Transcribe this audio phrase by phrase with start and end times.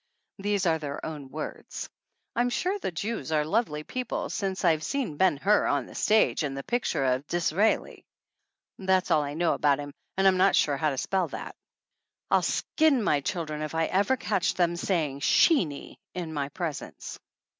[0.39, 1.87] These are their own words.
[2.35, 6.41] I'm sure the Jews are lovely people since I've seen Ben Hur on the stage
[6.41, 8.03] and the picture of Dis Disraeli.
[8.79, 11.53] That's all I know about him and I'm not sure how to spell that.
[12.31, 17.19] I'll skin my children if I ever catch them saying "Sheenie" in my presence.